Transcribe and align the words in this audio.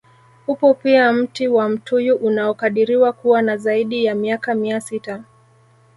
Upo 0.47 0.73
pia 0.73 1.13
mti 1.13 1.47
wa 1.47 1.69
mtuyu 1.69 2.15
unaokadiriwa 2.15 3.13
kuwa 3.13 3.41
na 3.41 3.57
zaidi 3.57 4.05
ya 4.05 4.15
miaka 4.15 4.55
mia 4.55 4.81
sita 4.81 5.23